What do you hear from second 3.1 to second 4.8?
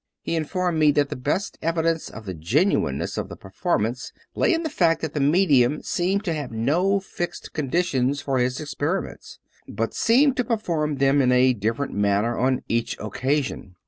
of the performance lay in the